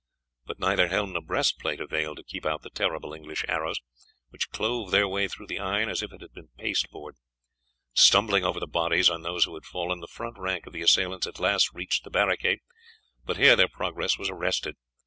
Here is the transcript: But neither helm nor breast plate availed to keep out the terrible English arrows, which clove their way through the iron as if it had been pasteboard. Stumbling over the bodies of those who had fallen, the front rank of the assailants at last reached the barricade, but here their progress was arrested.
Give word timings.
But 0.47 0.57
neither 0.57 0.87
helm 0.87 1.13
nor 1.13 1.21
breast 1.21 1.59
plate 1.59 1.79
availed 1.79 2.17
to 2.17 2.23
keep 2.23 2.43
out 2.43 2.63
the 2.63 2.71
terrible 2.71 3.13
English 3.13 3.45
arrows, 3.47 3.79
which 4.29 4.49
clove 4.49 4.89
their 4.89 5.07
way 5.07 5.27
through 5.27 5.45
the 5.45 5.59
iron 5.59 5.89
as 5.89 6.01
if 6.01 6.11
it 6.11 6.21
had 6.21 6.33
been 6.33 6.49
pasteboard. 6.57 7.17
Stumbling 7.93 8.43
over 8.43 8.59
the 8.59 8.65
bodies 8.65 9.11
of 9.11 9.21
those 9.21 9.43
who 9.45 9.53
had 9.53 9.63
fallen, 9.65 9.99
the 9.99 10.07
front 10.07 10.39
rank 10.39 10.65
of 10.65 10.73
the 10.73 10.81
assailants 10.81 11.27
at 11.27 11.39
last 11.39 11.71
reached 11.75 12.03
the 12.03 12.09
barricade, 12.09 12.61
but 13.25 13.37
here 13.37 13.55
their 13.55 13.67
progress 13.69 14.17
was 14.17 14.27
arrested. 14.31 14.75